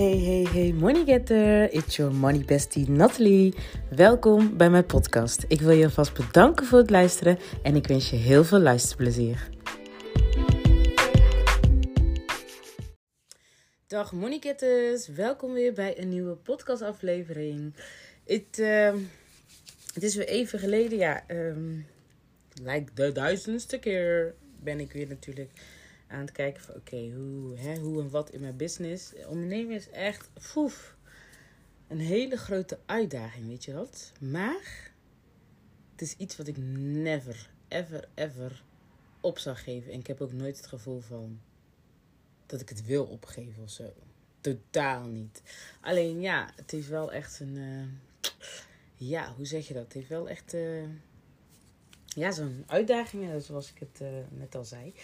[0.00, 1.72] Hey, hey, hey, money getter.
[1.72, 3.54] It's your money bestie Natalie.
[3.90, 5.44] Welkom bij mijn podcast.
[5.48, 9.48] Ik wil je alvast bedanken voor het luisteren en ik wens je heel veel luisterplezier.
[13.86, 17.74] Dag money getters, welkom weer bij een nieuwe podcastaflevering.
[18.26, 18.94] Het, uh,
[19.94, 21.86] het is weer even geleden, ja, um,
[22.62, 25.50] lijkt de duizendste keer ben ik weer natuurlijk
[26.10, 29.12] aan het kijken van oké, hoe, hè, hoe en wat in mijn business.
[29.26, 30.96] Ondernemen is echt foef,
[31.88, 34.12] een hele grote uitdaging, weet je wat?
[34.20, 34.92] Maar
[35.92, 38.62] het is iets wat ik never, ever, ever
[39.20, 39.92] op zou geven.
[39.92, 41.40] En ik heb ook nooit het gevoel van
[42.46, 43.92] dat ik het wil opgeven of zo.
[44.40, 45.42] Totaal niet.
[45.80, 47.56] Alleen ja, het is wel echt een.
[47.56, 47.84] Uh,
[48.94, 49.82] ja, hoe zeg je dat?
[49.84, 50.54] Het heeft wel echt.
[50.54, 50.88] Uh,
[52.04, 54.94] ja, zo'n uitdaging, zoals ik het uh, net al zei.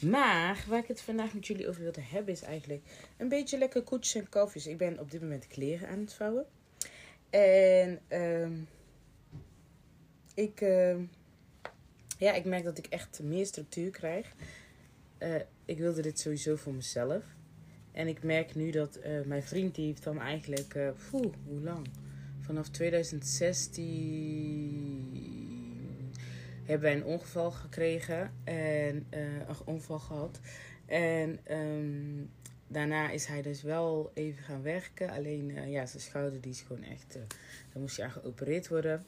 [0.00, 2.82] Maar waar ik het vandaag met jullie over wilde hebben is eigenlijk
[3.16, 4.66] een beetje lekker koetjes en kalfjes.
[4.66, 6.46] Ik ben op dit moment kleren aan het vouwen.
[7.30, 8.48] En uh,
[10.34, 10.96] ik, uh,
[12.18, 14.34] ja, ik merk dat ik echt meer structuur krijg.
[15.18, 15.34] Uh,
[15.64, 17.24] ik wilde dit sowieso voor mezelf.
[17.92, 20.78] En ik merk nu dat uh, mijn vriend die heeft dan eigenlijk,
[21.10, 21.86] poeh, hoe lang?
[22.40, 25.39] Vanaf 2016
[26.70, 30.40] hebben wij een ongeval gekregen en uh, een ongeval gehad.
[30.86, 32.30] En um,
[32.68, 35.10] daarna is hij dus wel even gaan werken.
[35.10, 37.16] Alleen uh, ja, zijn schouder die is gewoon echt.
[37.16, 37.22] Uh,
[37.72, 39.04] dan moest hij aan geopereerd worden.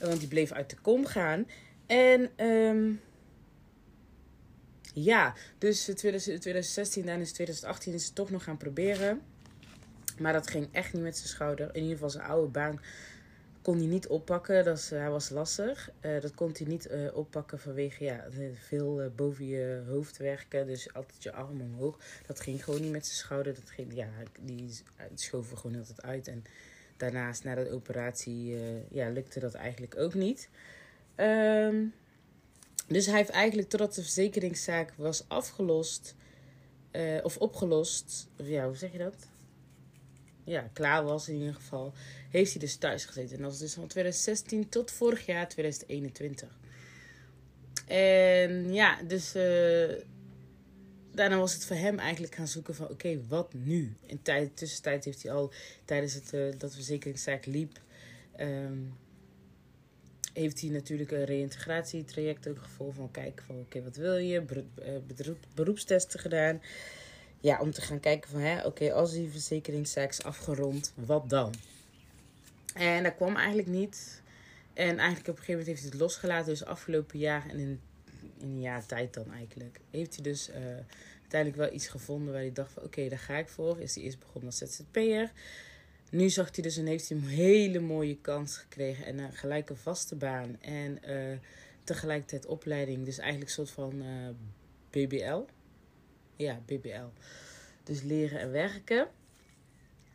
[0.00, 1.46] Want die bleef uit de kom gaan.
[1.86, 3.00] En um,
[4.94, 9.22] ja, dus 2016 en 2018 is het toch nog gaan proberen.
[10.18, 11.68] Maar dat ging echt niet met zijn schouder.
[11.68, 12.80] In ieder geval zijn oude baan
[13.64, 14.64] kon hij niet oppakken.
[14.64, 15.90] Dat is, hij was lastig.
[16.00, 18.24] Uh, dat kon hij niet uh, oppakken vanwege ja,
[18.66, 20.66] veel boven je hoofd werken.
[20.66, 21.98] Dus altijd je arm omhoog.
[22.26, 23.54] Dat ging gewoon niet met zijn schouder.
[23.54, 24.08] Dat ging, ja,
[24.40, 24.70] die
[25.14, 26.28] schoven gewoon altijd uit.
[26.28, 26.44] En
[26.96, 28.58] daarnaast, na de operatie,
[28.90, 30.48] ja, lukte dat eigenlijk ook niet.
[31.16, 31.94] Um,
[32.88, 36.14] dus hij heeft eigenlijk, totdat de verzekeringszaak was afgelost,
[37.22, 39.14] of opgelost, ja, hoe zeg je dat?
[40.44, 41.92] Ja, klaar was in ieder geval,
[42.30, 43.36] heeft hij dus thuis gezeten.
[43.36, 46.58] En dat was dus van 2016 tot vorig jaar 2021.
[47.86, 49.92] En ja, dus uh,
[51.12, 53.96] daarna was het voor hem eigenlijk gaan zoeken van oké, wat nu?
[54.06, 55.52] In de tussentijd heeft hij al
[55.84, 57.80] tijdens het, uh, dat verzekeringszaak liep,
[58.40, 58.92] um,
[60.32, 64.40] heeft hij natuurlijk een reïntegratietraject ook gevolgd van kijken van oké, wat wil je?
[65.06, 66.60] Beroep, beroepstesten gedaan
[67.44, 71.54] ja, om te gaan kijken van, oké, als die verzekeringszaak is afgerond, wat dan?
[72.74, 74.22] En dat kwam eigenlijk niet.
[74.72, 76.46] En eigenlijk op een gegeven moment heeft hij het losgelaten.
[76.46, 77.80] Dus afgelopen jaar en in,
[78.38, 79.80] in een jaar tijd dan eigenlijk.
[79.90, 80.54] Heeft hij dus uh,
[81.20, 83.80] uiteindelijk wel iets gevonden waar hij dacht van oké, daar ga ik voor.
[83.80, 85.32] Is hij eerst begonnen als ZZP'er.
[86.10, 89.06] Nu zag hij dus en heeft hij een hele mooie kans gekregen.
[89.06, 90.56] En een gelijke vaste baan.
[90.60, 91.38] En uh,
[91.84, 93.04] tegelijkertijd opleiding.
[93.04, 94.28] Dus eigenlijk een soort van uh,
[94.90, 95.44] BBL.
[96.36, 97.08] Ja, BBL.
[97.82, 99.08] Dus leren en werken.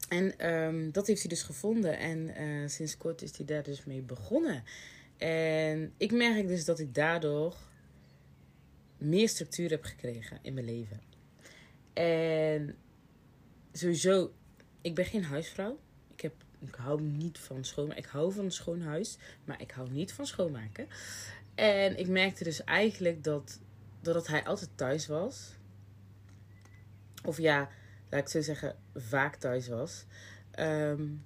[0.09, 1.97] En um, dat heeft hij dus gevonden.
[1.97, 4.63] En uh, sinds kort is hij daar dus mee begonnen.
[5.18, 7.56] En ik merk dus dat ik daardoor
[8.97, 11.02] meer structuur heb gekregen in mijn leven.
[11.94, 12.75] En
[13.72, 14.34] sowieso,
[14.81, 15.80] ik ben geen huisvrouw.
[16.16, 18.03] Ik, heb, ik hou niet van schoonmaken.
[18.03, 20.88] Ik hou van een schoon huis, maar ik hou niet van schoonmaken.
[21.56, 23.59] En ik merkte dus eigenlijk dat,
[24.01, 25.57] doordat hij altijd thuis was,
[27.25, 27.69] of ja,
[28.09, 30.06] laat ik zo zeggen, vaak thuis was.
[30.59, 31.24] Um,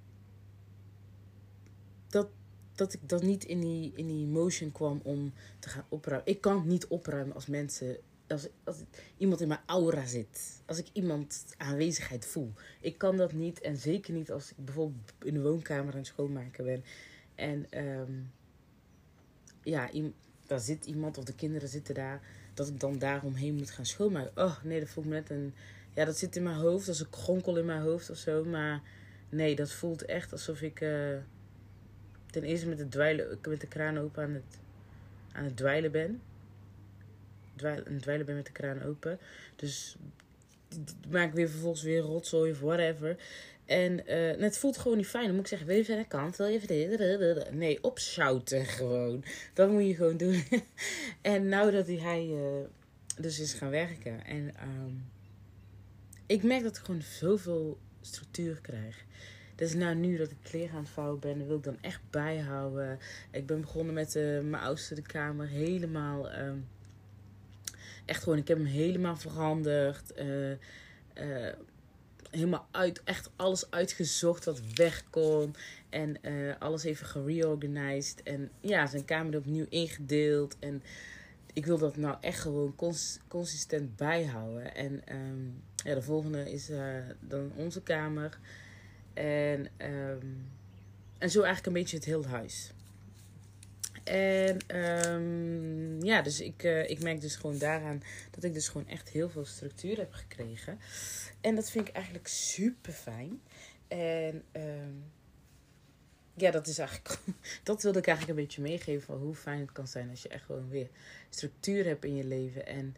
[2.10, 2.30] dat,
[2.76, 6.32] dat ik dan niet in die, in die motion kwam om te gaan opruimen.
[6.32, 7.98] Ik kan niet opruimen als mensen.
[8.28, 8.78] Als, als
[9.18, 10.62] iemand in mijn aura zit.
[10.66, 12.54] Als ik iemand aanwezigheid voel.
[12.82, 13.62] Ik kan dat niet.
[13.62, 16.84] En zeker niet als ik bijvoorbeeld in de woonkamer aan het schoonmaken ben.
[17.36, 18.32] En um,
[19.64, 19.90] ja,
[20.46, 22.22] daar zit iemand of de kinderen zitten daar.
[22.54, 24.44] Dat ik dan daaromheen moet gaan schoonmaken.
[24.44, 25.54] Oh nee, dat voelt me net een
[25.94, 28.44] ja, dat zit in mijn hoofd, als een kronkel in mijn hoofd of zo.
[28.44, 28.82] Maar
[29.30, 31.18] nee, dat voelt echt alsof ik uh,
[32.32, 34.60] ten eerste met, het dweilen, met de kraan open aan het,
[35.32, 36.22] aan het dweilen ben.
[37.56, 39.20] Dweilen, aan dweilen ben met de kraan open.
[39.56, 39.98] Dus
[41.10, 43.18] maak ik weer vervolgens weer rotzooi of whatever.
[43.66, 45.26] En uh, het voelt gewoon niet fijn.
[45.26, 46.36] Dan moet ik zeggen, wil je verder kant?
[46.36, 47.56] Wil je verder?
[47.56, 49.24] Nee, opschouten gewoon.
[49.54, 50.44] Dat moet je gewoon doen.
[51.22, 52.66] en nou dat hij uh,
[53.18, 54.26] dus is gaan werken.
[54.26, 55.12] En um,
[56.26, 59.06] ik merk dat ik gewoon zoveel structuur krijg.
[59.56, 63.00] Dus nou nu dat ik kleren aan het vouwen ben, wil ik dan echt bijhouden.
[63.32, 66.32] Ik ben begonnen met uh, mijn oudste de kamer helemaal.
[66.32, 66.52] Uh,
[68.06, 70.14] echt gewoon, ik heb hem helemaal veranderd.
[70.20, 70.56] Uh,
[72.30, 75.56] helemaal uit, echt alles uitgezocht wat weg kon.
[75.90, 76.18] En
[76.60, 78.24] alles even gereorganized.
[78.24, 80.56] En ja, zijn kamer opnieuw ingedeeld.
[80.60, 80.84] En
[81.54, 84.76] ik wil dat nou echt gewoon cons consistent bijhouden.
[84.76, 88.40] En um, ja, de volgende is uh, dan onze kamer.
[89.14, 90.52] En, um,
[91.18, 92.72] en zo eigenlijk een beetje het hele huis.
[94.04, 94.78] En
[95.12, 99.10] um, ja, dus ik, uh, ik merk dus gewoon daaraan dat ik dus gewoon echt
[99.10, 100.80] heel veel structuur heb gekregen.
[101.42, 103.42] En dat vind ik eigenlijk super fijn.
[103.88, 105.04] En um,
[106.34, 107.20] ja, dat is eigenlijk.
[107.64, 110.30] Dat wilde ik eigenlijk een beetje meegeven van hoe fijn het kan zijn als je
[110.30, 110.90] echt gewoon weer
[111.30, 112.66] structuur hebt in je leven.
[112.66, 112.96] En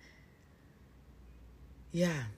[1.89, 2.29] ja,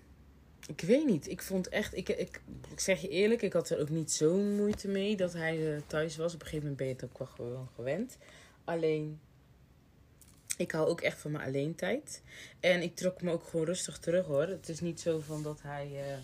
[0.67, 1.29] ik weet niet.
[1.29, 1.95] Ik vond echt.
[1.95, 2.41] Ik, ik,
[2.75, 6.17] zeg je eerlijk, ik had er ook niet zo'n moeite mee dat hij uh, thuis
[6.17, 6.33] was.
[6.33, 8.17] Op een gegeven moment ben je het ook wel gewoon gewend.
[8.63, 9.19] Alleen,
[10.57, 12.23] ik hou ook echt van mijn alleen tijd.
[12.59, 14.47] En ik trok me ook gewoon rustig terug hoor.
[14.47, 16.17] Het is niet zo van dat hij uh,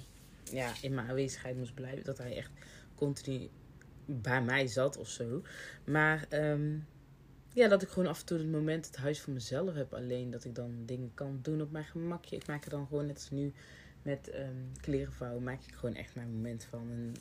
[0.55, 2.03] ja, in mijn aanwezigheid moest blijven.
[2.03, 2.51] Dat hij echt
[2.95, 3.49] continu
[4.05, 5.41] bij mij zat of zo.
[5.85, 6.87] Maar um,
[7.53, 9.93] ja, dat ik gewoon af en toe het moment het huis voor mezelf heb.
[9.93, 12.35] Alleen dat ik dan dingen kan doen op mijn gemakje.
[12.35, 13.53] Ik maak er dan gewoon net als nu
[14.03, 15.43] met um, kleren vouwen.
[15.43, 16.89] Maak ik gewoon echt mijn moment van.
[16.91, 17.15] En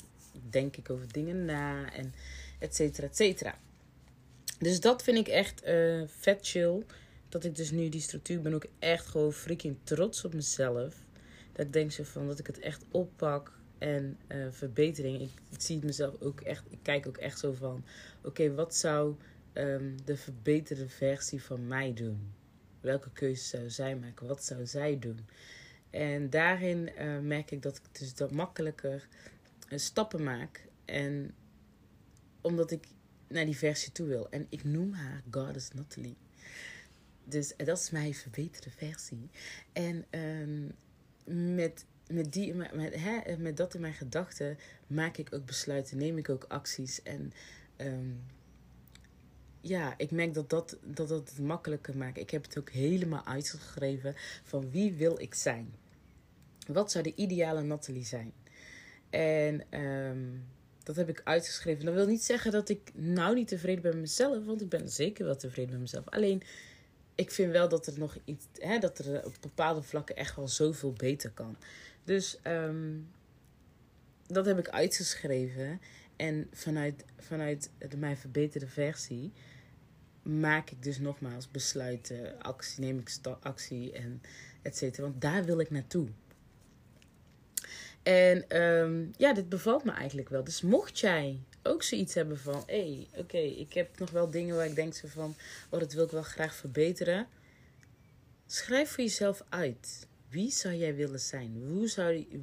[0.51, 1.93] denk ik over dingen na.
[1.93, 2.15] En
[2.59, 3.59] et cetera, et cetera.
[4.59, 6.83] Dus dat vind ik echt uh, vet chill.
[7.29, 10.95] Dat ik dus nu die structuur ben ook echt gewoon freaking trots op mezelf.
[11.53, 15.21] Dat ik denk zo van dat ik het echt oppak en uh, verbetering.
[15.21, 16.65] Ik, ik, zie het mezelf ook echt.
[16.71, 17.85] Ik kijk ook echt zo van:
[18.23, 19.15] oké, wat zou
[19.53, 22.33] um, de verbeterde versie van mij doen?
[22.81, 24.27] Welke keuze zou zij maken?
[24.27, 25.21] Wat zou zij doen?
[25.93, 29.09] En daarin uh, merk ik dat ik dus dat makkelijker
[29.69, 30.67] uh, stappen maak.
[30.85, 31.35] En
[32.41, 32.85] omdat ik
[33.29, 34.31] naar die versie toe wil.
[34.31, 36.17] En ik noem haar Goddess Natalie.
[37.25, 39.31] Dus dat is mijn verbeterde versie.
[39.73, 40.75] En um,
[41.55, 45.99] met, met, die, met, met, hè, met dat in mijn gedachten maak ik ook besluiten,
[45.99, 47.03] neem ik ook acties.
[47.03, 47.33] En
[47.77, 48.23] um,
[49.61, 52.19] ja, ik merk dat dat, dat dat het makkelijker maakt.
[52.19, 55.75] Ik heb het ook helemaal uitgeschreven van wie wil ik zijn.
[56.67, 58.33] Wat zou de ideale Natalie zijn?
[59.11, 60.45] En um,
[60.83, 61.85] dat heb ik uitgeschreven.
[61.85, 64.91] Dat wil niet zeggen dat ik nou niet tevreden ben met mezelf, want ik ben
[64.91, 66.09] zeker wel tevreden met mezelf.
[66.09, 66.43] Alleen,
[67.15, 70.49] ik vind wel dat er nog iets, hè, dat er op bepaalde vlakken echt wel
[70.49, 71.57] zoveel beter kan.
[72.05, 73.09] Dus um,
[74.27, 75.81] dat heb ik uitgeschreven.
[76.17, 79.33] En vanuit, vanuit de, mijn verbeterde versie
[80.23, 83.11] maak ik dus nogmaals besluiten, actie, neem ik
[83.41, 84.23] actie en
[84.63, 85.03] et cetera.
[85.03, 86.09] Want daar wil ik naartoe.
[88.03, 90.45] En um, ja, dit bevalt me eigenlijk wel.
[90.45, 92.63] Dus mocht jij ook zoiets hebben van...
[92.67, 95.35] hé, hey, oké, ik heb nog wel dingen waar ik denk zo van...
[95.71, 97.27] oh, dat wil ik wel graag verbeteren.
[98.47, 100.07] Schrijf voor jezelf uit.
[100.29, 101.63] Wie zou jij willen zijn?
[101.69, 102.41] Hoe zou je,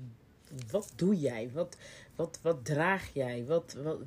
[0.72, 1.50] wat doe jij?
[1.54, 1.78] Wat,
[2.16, 3.46] wat, wat draag jij?
[3.46, 4.00] Wat, wat,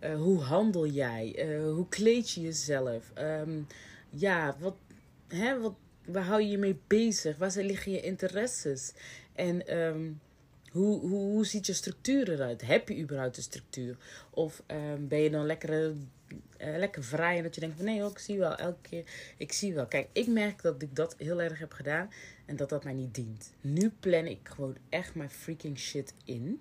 [0.00, 1.48] uh, hoe handel jij?
[1.48, 3.12] Uh, hoe kleed je jezelf?
[3.18, 3.66] Um,
[4.10, 4.76] ja, wat,
[5.28, 5.74] hè, wat,
[6.04, 7.36] waar hou je je mee bezig?
[7.36, 8.92] Waar liggen je interesses?
[9.34, 9.78] En...
[9.78, 10.20] Um,
[10.72, 12.66] hoe, hoe, ziet je structuur eruit?
[12.66, 13.96] Heb je überhaupt een structuur?
[14.30, 15.94] Of um, ben je dan lekker, uh,
[16.56, 19.04] lekker vrij en dat je denkt van nee, hoor, ik zie wel elke keer.
[19.36, 19.86] Ik zie wel.
[19.86, 22.10] Kijk, ik merk dat ik dat heel erg heb gedaan
[22.46, 23.52] en dat dat mij niet dient.
[23.60, 26.60] Nu plan ik gewoon echt mijn freaking shit in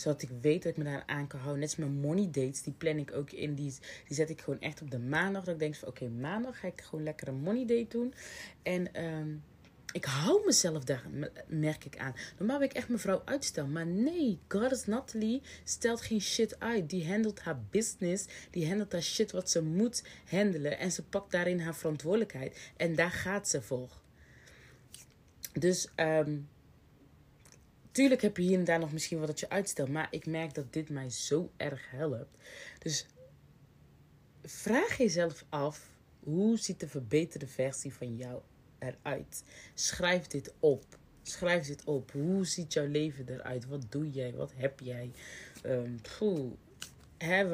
[0.00, 1.60] zodat ik weet dat ik me daar aan kan houden.
[1.60, 3.54] Net als mijn money dates, die plan ik ook in.
[3.54, 3.74] Die,
[4.06, 5.44] die zet ik gewoon echt op de maandag.
[5.44, 8.14] Dat ik denk van oké, maandag ga ik gewoon lekker een money date doen.
[8.62, 9.42] En um,
[9.92, 11.04] ik hou mezelf daar,
[11.46, 12.14] merk ik aan.
[12.38, 13.72] Normaal wil ik echt mevrouw uitstellen.
[13.72, 16.90] Maar nee, Goddess Natalie stelt geen shit uit.
[16.90, 18.26] Die handelt haar business.
[18.50, 20.78] Die handelt haar shit wat ze moet handelen.
[20.78, 22.72] En ze pakt daarin haar verantwoordelijkheid.
[22.76, 23.90] En daar gaat ze voor.
[25.52, 26.48] Dus, um,
[27.90, 29.88] tuurlijk heb je hier en daar nog misschien wat dat je uitstelt.
[29.88, 32.36] Maar ik merk dat dit mij zo erg helpt.
[32.78, 33.06] Dus
[34.42, 35.88] vraag jezelf af.
[36.20, 38.40] Hoe ziet de verbeterde versie van jou
[38.78, 39.42] eruit.
[39.74, 40.84] Schrijf dit op.
[41.22, 42.10] Schrijf dit op.
[42.12, 43.66] Hoe ziet jouw leven eruit?
[43.66, 44.34] Wat doe jij?
[44.34, 45.10] Wat heb jij?
[45.66, 46.00] Um,
[47.18, 47.48] hè,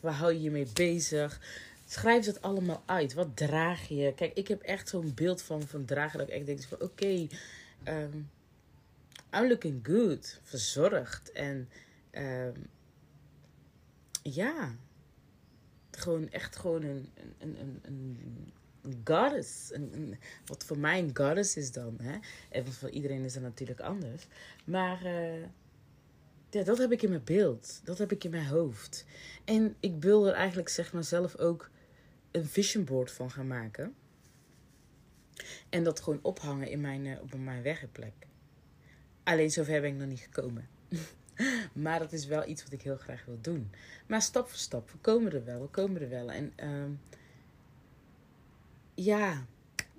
[0.00, 1.40] waar, hou je je mee bezig?
[1.86, 3.14] Schrijf het allemaal uit.
[3.14, 4.12] Wat draag je?
[4.16, 7.26] Kijk, ik heb echt zo'n beeld van, van dragen dat ik echt denk van oké,
[7.84, 8.30] um,
[9.34, 10.40] I'm looking good.
[10.42, 11.32] Verzorgd.
[11.32, 11.68] En
[12.12, 12.66] um,
[14.22, 14.74] ja,
[15.90, 18.52] gewoon echt gewoon een, een, een een
[19.04, 19.72] goddess.
[19.72, 20.16] Een,
[20.46, 21.98] wat voor mij een goddess is dan.
[22.02, 22.18] Hè?
[22.50, 24.26] En voor iedereen is dat natuurlijk anders.
[24.64, 25.42] Maar uh,
[26.50, 27.80] ja, dat heb ik in mijn beeld.
[27.84, 29.04] Dat heb ik in mijn hoofd.
[29.44, 31.70] En ik wil er eigenlijk zeg maar zelf ook
[32.30, 33.94] een vision board van gaan maken.
[35.68, 38.26] En dat gewoon ophangen in mijn, uh, op mijn werkplek.
[39.22, 40.68] Alleen zover ben ik nog niet gekomen.
[41.84, 43.70] maar dat is wel iets wat ik heel graag wil doen.
[44.06, 46.30] Maar stap voor stap, we komen er wel, we komen er wel.
[46.30, 46.90] En ehm,
[48.96, 49.46] ja,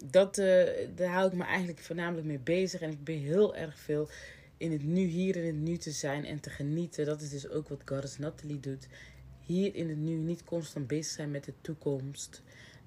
[0.05, 0.63] dat, uh,
[0.95, 2.81] daar hou ik me eigenlijk voornamelijk mee bezig.
[2.81, 4.09] En ik ben heel erg veel
[4.57, 7.05] in het nu, hier in het nu te zijn en te genieten.
[7.05, 8.87] Dat is dus ook wat Goddess Natalie doet.
[9.39, 12.41] Hier in het nu, niet constant bezig zijn met de toekomst.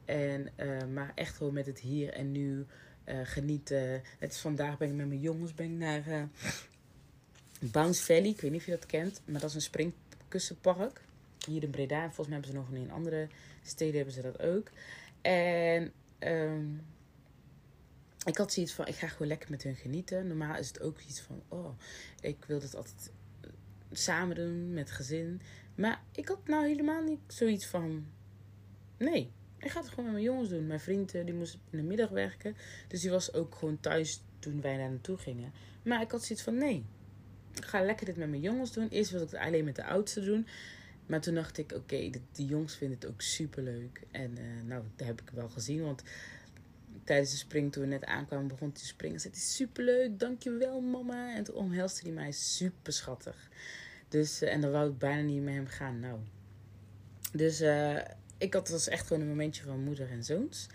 [0.05, 2.67] En, uh, maar echt gewoon met het hier en nu
[3.07, 4.02] uh, genieten.
[4.19, 6.29] Het vandaag ben ik met mijn jongens ben ik naar
[7.61, 8.29] Bounce Valley.
[8.29, 11.00] Ik weet niet of je dat kent, maar dat is een springkussenpark.
[11.47, 12.02] Hier in Breda.
[12.02, 13.29] En volgens mij hebben ze nog in andere
[13.62, 14.71] steden hebben ze dat ook.
[15.21, 16.83] En um,
[18.25, 20.27] ik had zoiets van, ik ga gewoon lekker met hun genieten.
[20.27, 21.79] Normaal is het ook iets van, oh,
[22.21, 23.12] ik wil het altijd
[23.93, 25.41] samen doen met gezin.
[25.75, 28.07] Maar ik had nou helemaal niet zoiets van,
[28.97, 30.67] nee, ik ga het gewoon met mijn jongens doen.
[30.67, 32.57] Mijn vriend die moest in de middag werken.
[32.89, 35.53] Dus die was ook gewoon thuis toen wij daar naartoe gingen.
[35.83, 36.85] Maar ik had zoiets van, nee,
[37.55, 38.89] ik ga lekker dit met mijn jongens doen.
[38.89, 40.47] Eerst wilde ik het alleen met de oudste doen.
[41.11, 44.02] Maar toen dacht ik, oké, okay, die jongens vinden het ook super leuk.
[44.11, 45.83] En uh, nou, dat heb ik wel gezien.
[45.83, 46.02] Want
[47.05, 49.21] tijdens de spring, toen we net aankwamen, begon hij te springen.
[49.21, 51.35] Zei hij, superleuk, dankjewel mama.
[51.35, 53.49] En toen omhelste hij mij super schattig.
[54.09, 56.00] Dus, uh, en dan wou ik bijna niet met hem gaan.
[56.00, 56.19] Nou.
[57.33, 57.99] Dus uh,
[58.38, 60.67] ik had, was echt gewoon een momentje van moeder en zoons.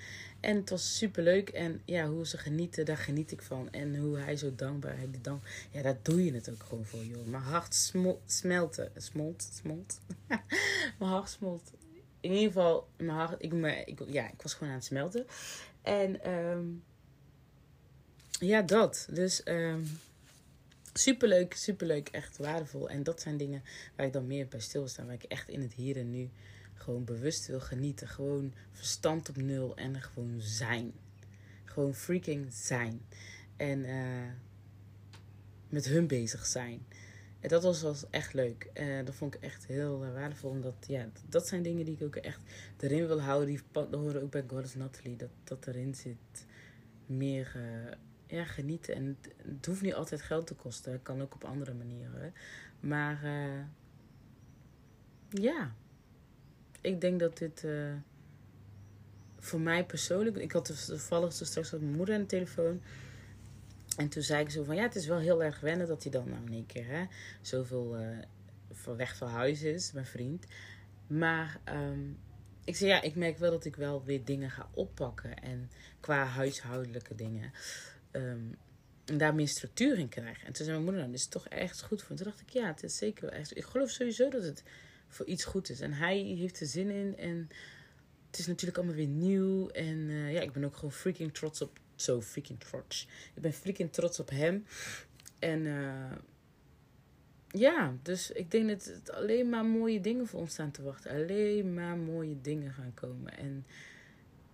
[0.45, 1.49] En het was super leuk.
[1.49, 3.71] En ja, hoe ze genieten, daar geniet ik van.
[3.71, 5.21] En hoe hij zo dankbaar is.
[5.21, 7.25] Dank, ja, daar doe je het ook gewoon voor, joh.
[7.25, 8.91] Mijn hart smol, smelten.
[8.97, 9.99] Smolt, smolt.
[10.99, 11.71] mijn hart smolt.
[12.19, 13.53] In ieder geval, mijn hart, ik,
[13.85, 15.25] ik, ja, ik was gewoon aan het smelten.
[15.81, 16.83] En um,
[18.39, 19.07] ja, dat.
[19.11, 19.99] Dus um,
[20.93, 22.09] superleuk, superleuk.
[22.09, 22.89] Echt waardevol.
[22.89, 23.63] En dat zijn dingen
[23.95, 25.05] waar ik dan meer bij stilsta.
[25.05, 26.29] Waar ik echt in het hier en nu
[26.85, 28.07] gewoon bewust wil genieten.
[28.07, 30.93] Gewoon verstand op nul en gewoon zijn.
[31.63, 33.01] Gewoon freaking zijn.
[33.55, 34.31] En uh,
[35.69, 36.85] met hun bezig zijn.
[37.39, 38.69] En dat was, echt leuk.
[38.73, 40.49] Uh, dat vond ik echt heel uh, waardevol.
[40.49, 42.39] Omdat, ja, dat zijn dingen die ik ook echt
[42.79, 43.47] erin wil houden.
[43.47, 43.61] Die
[43.91, 45.15] horen ook bij Goddess Natalie.
[45.15, 46.45] Dat, dat erin zit.
[47.05, 47.55] Meer
[48.25, 48.95] ja, genieten.
[48.95, 51.01] En het, hoeft niet altijd geld te kosten.
[51.01, 52.33] Kan ook op andere manieren.
[52.79, 53.19] Maar
[55.29, 55.75] ja
[56.85, 57.93] ik denk dat dit uh,
[59.39, 60.35] voor mij persoonlijk.
[60.35, 62.81] Ik had toevallig zo straks met mijn moeder aan de telefoon.
[63.97, 66.11] En toen zei ik zo van ja, het is wel heel erg wennen dat hij
[66.11, 67.05] dan nou in één keer hè,
[67.41, 70.45] zoveel uh, weg van huis is, mijn vriend.
[71.07, 72.17] Maar um,
[72.63, 75.35] ik zei ja, ik merk wel dat ik wel weer dingen ga oppakken.
[75.35, 77.51] En qua huishoudelijke dingen.
[78.11, 78.57] Um,
[79.05, 80.43] en daar meer structuur in krijg.
[80.43, 82.09] En toen zei mijn moeder, nou, dit is toch echt goed voor.
[82.11, 83.57] En toen dacht ik, ja, het is zeker wel echt.
[83.57, 84.63] Ik geloof sowieso dat het
[85.15, 85.79] voor iets goed is.
[85.81, 87.17] En hij heeft er zin in.
[87.17, 87.49] En
[88.27, 89.69] het is natuurlijk allemaal weer nieuw.
[89.69, 91.79] En uh, ja, ik ben ook gewoon freaking trots op.
[91.95, 93.07] Zo, freaking trots.
[93.33, 94.65] Ik ben freaking trots op hem.
[95.39, 96.11] En uh,
[97.47, 101.11] ja, dus ik denk dat het alleen maar mooie dingen voor ons staan te wachten.
[101.11, 103.37] Alleen maar mooie dingen gaan komen.
[103.37, 103.65] En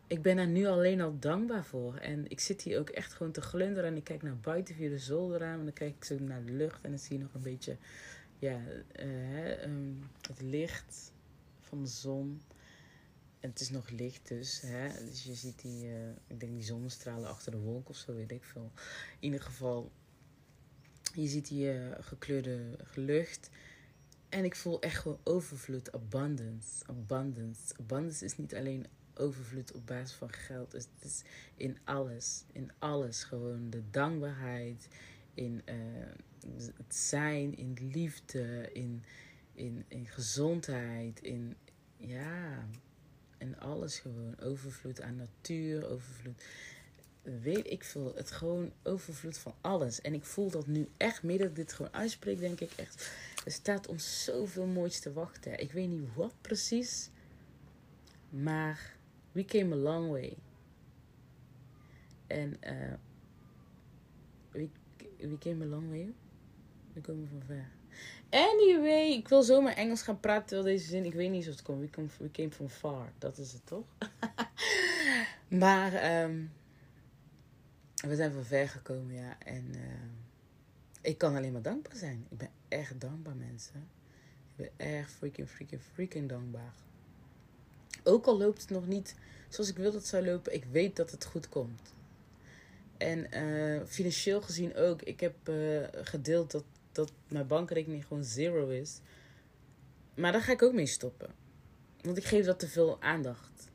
[0.08, 1.96] ik ben daar nu alleen al dankbaar voor.
[1.96, 3.90] En ik zit hier ook echt gewoon te glunderen.
[3.90, 5.60] En ik kijk naar buiten via de zolderraam.
[5.60, 6.84] En dan kijk ik zo naar de lucht.
[6.84, 7.78] En dan zie je nog een beetje
[8.42, 8.62] ja,
[9.00, 11.14] uh, um, het licht
[11.60, 12.42] van de zon.
[13.40, 14.62] En het is nog licht dus.
[14.62, 15.06] Hè?
[15.06, 18.32] Dus je ziet die, uh, ik denk die zonnestralen achter de wolk of zo, weet
[18.32, 18.72] ik veel.
[19.20, 19.92] In ieder geval,
[21.14, 23.50] je ziet die uh, gekleurde lucht.
[24.30, 27.74] En ik voel echt gewoon overvloed, abundance, abundance.
[27.80, 30.72] Abundance is niet alleen overvloed op basis van geld.
[30.72, 31.22] Het is
[31.56, 34.88] in alles, in alles gewoon de dankbaarheid,
[35.34, 35.62] in
[36.78, 39.04] het zijn, in liefde, in,
[39.54, 41.56] in, in gezondheid, in
[41.98, 42.68] ja,
[43.38, 44.40] en alles gewoon.
[44.40, 46.44] Overvloed aan natuur, overvloed.
[47.22, 50.02] Weet ik veel, het gewoon overvloed van alles.
[50.02, 53.12] En ik voel dat nu echt, meer dat ik dit gewoon uitspreek, denk ik echt.
[53.46, 55.60] Er staat ons zoveel moois te wachten.
[55.60, 57.10] Ik weet niet wat precies,
[58.30, 58.96] maar
[59.32, 60.38] we came a long way.
[62.28, 62.94] En uh,
[64.52, 64.70] we,
[65.18, 66.14] we came a long way.
[66.94, 67.70] We komen van ver.
[68.30, 71.06] Anyway, ik wil zomaar Engels gaan praten terwijl deze zin.
[71.06, 71.82] Ik weet niet of het komt.
[72.18, 73.12] We came, we from far.
[73.18, 73.86] Dat is het toch?
[75.64, 76.52] maar um,
[77.96, 79.38] we zijn van ver gekomen, ja.
[79.40, 79.82] En uh,
[81.02, 82.26] ik kan alleen maar dankbaar zijn.
[82.30, 83.90] Ik ben echt dankbaar, mensen.
[84.56, 86.74] Ik ben echt freaking, freaking, freaking dankbaar.
[88.04, 89.16] Ook al loopt het nog niet
[89.54, 91.94] zoals ik wil dat het zou lopen, ik weet dat het goed komt.
[92.98, 95.02] En uh, financieel gezien ook.
[95.02, 99.00] Ik heb uh, gedeeld dat dat mijn bankrekening gewoon zero is.
[100.16, 101.30] Maar daar ga ik ook mee stoppen.
[102.02, 103.72] Want ik geef dat te veel aandacht.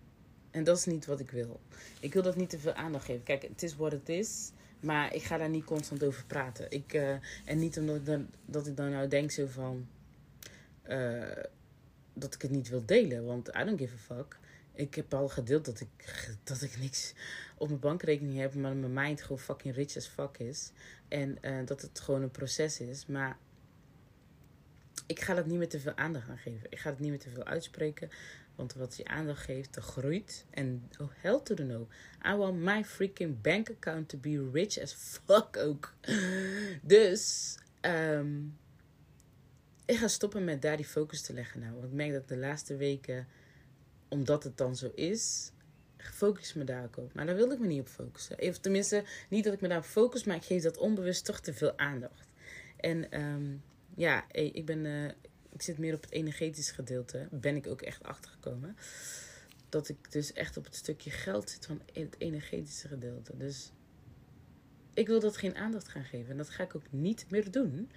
[0.50, 1.60] En dat is niet wat ik wil.
[2.00, 3.22] Ik wil dat niet te veel aandacht geven.
[3.22, 4.50] Kijk, het is wat het is.
[4.80, 6.70] Maar ik ga daar niet constant over praten.
[6.70, 7.10] Ik, uh,
[7.44, 9.86] en niet omdat ik dan, dat ik dan nou denk zo van...
[10.88, 11.24] Uh,
[12.12, 13.24] dat ik het niet wil delen.
[13.24, 14.38] Want I don't give a fuck.
[14.76, 17.14] Ik heb al gedeeld dat ik, dat ik niks
[17.56, 18.54] op mijn bankrekening heb.
[18.54, 20.70] Maar mijn mind gewoon fucking rich as fuck is.
[21.08, 23.06] En uh, dat het gewoon een proces is.
[23.06, 23.38] Maar
[25.06, 26.66] ik ga dat niet meer te veel aandacht aan geven.
[26.70, 28.10] Ik ga het niet meer te veel uitspreken.
[28.54, 30.44] Want wat je aandacht geeft, dat groeit.
[30.50, 31.88] En oh, hell to the no.
[32.26, 35.94] I want my freaking bank account to be rich as fuck ook.
[36.82, 38.56] Dus, um,
[39.84, 41.72] ik ga stoppen met daar die focus te leggen nou.
[41.72, 43.26] Want ik merk dat de laatste weken,
[44.08, 45.50] omdat het dan zo is,
[45.96, 47.14] focus me daar ook op.
[47.14, 48.40] Maar daar wilde ik me niet op focussen.
[48.40, 51.54] Of tenminste, niet dat ik me daarop focus, maar ik geef dat onbewust toch te
[51.54, 52.28] veel aandacht.
[52.76, 53.62] En um,
[53.94, 55.04] ja, ik ben, uh,
[55.52, 57.28] ik zit meer op het energetische gedeelte.
[57.30, 58.76] Ben ik ook echt achtergekomen.
[59.68, 63.36] Dat ik dus echt op het stukje geld zit van het energetische gedeelte.
[63.36, 63.72] Dus
[64.94, 66.30] ik wil dat geen aandacht gaan geven.
[66.30, 67.90] En dat ga ik ook niet meer doen.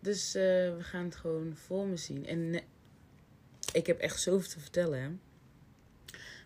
[0.00, 0.42] Dus uh,
[0.76, 2.26] we gaan het gewoon voor me zien.
[2.26, 2.60] En
[3.72, 5.00] ik heb echt zoveel te vertellen.
[5.02, 5.08] Hè?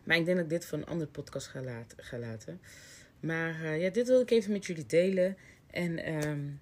[0.05, 2.61] Maar ik denk dat ik dit voor een andere podcast ga, laten.
[3.21, 5.37] Maar uh, ja, dit wil ik even met jullie delen.
[5.71, 6.61] En um,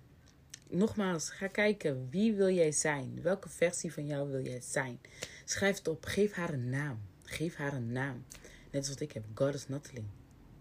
[0.69, 2.09] nogmaals, ga kijken.
[2.11, 3.23] Wie wil jij zijn?
[3.23, 5.01] Welke versie van jou wil jij zijn?
[5.45, 6.05] Schrijf het op.
[6.05, 7.01] Geef haar een naam.
[7.23, 8.25] Geef haar een naam.
[8.71, 9.25] Net als wat ik heb.
[9.35, 10.11] Goddess Natalie.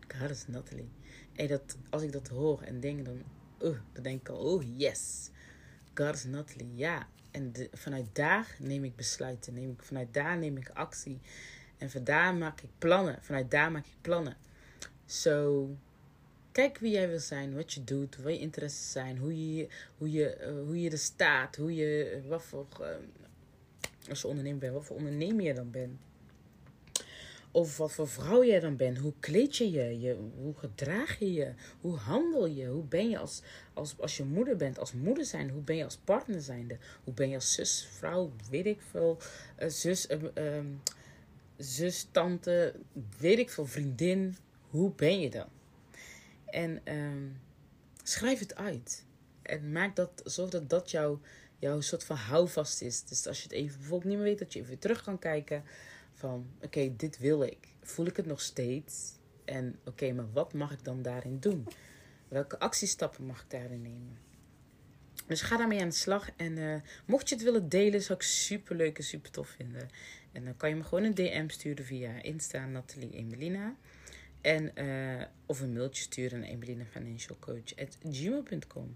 [0.07, 0.89] Goddess Natalie.
[1.33, 3.23] En dat, als ik dat hoor en denk, dan,
[3.61, 5.29] uh, dan denk ik al, oh yes.
[5.93, 7.07] Goddess Natalie, ja.
[7.35, 9.53] En vanuit daar neem ik besluiten.
[9.53, 11.19] Neem ik, vanuit daar neem ik actie.
[11.77, 13.17] En vanuit daar maak ik plannen.
[13.21, 14.37] Vanuit daar maak ik plannen.
[15.05, 15.69] Zo,
[16.55, 20.11] Kijk wie jij wil zijn, wat je doet, wat je interesses zijn, hoe je, hoe
[20.11, 22.87] je, uh, hoe je er staat, hoe je, wat voor, uh,
[24.09, 25.99] als je ondernemer bent, wat voor ondernemer je dan bent.
[27.55, 28.97] Of wat voor vrouw jij dan bent.
[28.97, 30.17] Hoe kleed je je?
[30.37, 31.53] hoe gedraag je je?
[31.81, 32.67] Hoe handel je?
[32.67, 33.41] Hoe ben je als,
[33.73, 34.79] als, als je moeder bent?
[34.79, 35.49] Als moeder zijn.
[35.49, 36.77] Hoe ben je als partner zijnde?
[37.03, 39.17] Hoe ben je als zus, vrouw, weet ik veel.
[39.59, 40.81] Uh, zus, um,
[41.57, 42.75] zus, tante,
[43.17, 44.35] weet ik veel, vriendin.
[44.69, 45.47] Hoe ben je dan?
[46.45, 47.41] En um,
[48.03, 49.05] schrijf het uit.
[49.41, 51.19] En maak dat, zorg dat dat jouw,
[51.59, 53.03] jouw soort van houvast is.
[53.03, 55.63] Dus als je het even bijvoorbeeld niet meer weet, dat je even terug kan kijken.
[56.61, 57.57] Oké, dit wil ik.
[57.81, 59.13] Voel ik het nog steeds?
[59.45, 61.67] En oké, maar wat mag ik dan daarin doen?
[62.27, 64.17] Welke actiestappen mag ik daarin nemen?
[65.27, 66.29] Dus ga daarmee aan de slag.
[66.35, 69.89] En uh, mocht je het willen delen, zou ik super leuk en super tof vinden.
[70.31, 73.75] En dan kan je me gewoon een DM sturen via Insta Nathalie Emelina.
[74.41, 78.95] En, uh, of een mailtje sturen naar emelinafinancialcoach.gmail.com.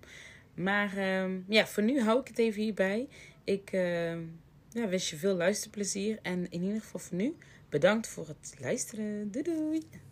[0.54, 3.08] Maar uh, ja, voor nu hou ik het even hierbij.
[3.44, 4.18] Ik uh,
[4.80, 6.20] ja, wens je veel luisterplezier.
[6.22, 7.36] En in ieder geval voor nu,
[7.70, 9.32] bedankt voor het luisteren.
[9.32, 10.09] Doei doei!